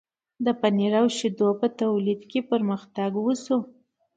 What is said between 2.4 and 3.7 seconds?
پرمختګ شو.